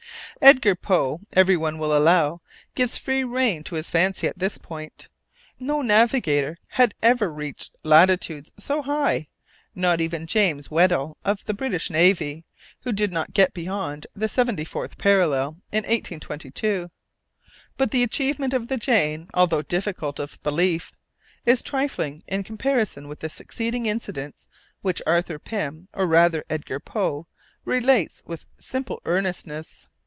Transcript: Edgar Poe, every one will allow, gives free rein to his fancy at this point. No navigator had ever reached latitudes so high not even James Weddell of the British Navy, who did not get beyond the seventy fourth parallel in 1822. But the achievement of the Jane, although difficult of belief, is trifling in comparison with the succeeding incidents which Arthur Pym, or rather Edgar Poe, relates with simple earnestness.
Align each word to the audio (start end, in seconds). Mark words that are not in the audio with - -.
Edgar 0.43 0.73
Poe, 0.73 1.19
every 1.33 1.55
one 1.55 1.77
will 1.77 1.95
allow, 1.95 2.41
gives 2.73 2.97
free 2.97 3.23
rein 3.23 3.63
to 3.65 3.75
his 3.75 3.91
fancy 3.91 4.27
at 4.27 4.39
this 4.39 4.57
point. 4.57 5.07
No 5.59 5.83
navigator 5.83 6.57
had 6.69 6.95
ever 7.03 7.31
reached 7.31 7.75
latitudes 7.83 8.51
so 8.57 8.81
high 8.81 9.27
not 9.75 10.01
even 10.01 10.25
James 10.25 10.71
Weddell 10.71 11.15
of 11.23 11.45
the 11.45 11.53
British 11.53 11.91
Navy, 11.91 12.43
who 12.79 12.91
did 12.91 13.11
not 13.13 13.33
get 13.35 13.53
beyond 13.53 14.07
the 14.15 14.27
seventy 14.27 14.65
fourth 14.65 14.97
parallel 14.97 15.57
in 15.71 15.83
1822. 15.83 16.89
But 17.77 17.91
the 17.91 18.01
achievement 18.01 18.55
of 18.55 18.67
the 18.67 18.77
Jane, 18.77 19.29
although 19.35 19.61
difficult 19.61 20.17
of 20.17 20.41
belief, 20.41 20.91
is 21.45 21.61
trifling 21.61 22.23
in 22.27 22.43
comparison 22.43 23.07
with 23.07 23.19
the 23.19 23.29
succeeding 23.29 23.85
incidents 23.85 24.47
which 24.81 25.03
Arthur 25.05 25.37
Pym, 25.37 25.87
or 25.93 26.07
rather 26.07 26.43
Edgar 26.49 26.79
Poe, 26.79 27.27
relates 27.63 28.23
with 28.25 28.47
simple 28.57 28.99
earnestness. 29.05 29.85